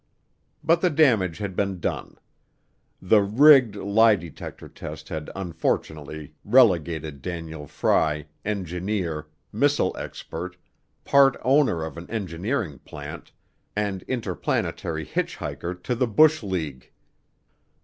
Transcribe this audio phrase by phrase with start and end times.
[0.63, 2.15] But the damage had been done.
[2.99, 10.57] The "rigged" lie detector test had unfortunately relegated Daniel Fry, "engineer," "missile expert,"
[11.03, 13.31] "part owner of an engineering plant,"
[13.75, 16.89] and interplanetary hitchhiker to the bush league.